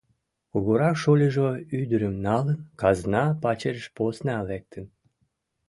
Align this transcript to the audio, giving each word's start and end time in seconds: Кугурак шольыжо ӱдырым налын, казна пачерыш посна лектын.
Кугурак 0.51 0.95
шольыжо 1.01 1.49
ӱдырым 1.79 2.15
налын, 2.27 2.59
казна 2.81 3.23
пачерыш 3.43 3.87
посна 3.95 4.37
лектын. 4.49 4.85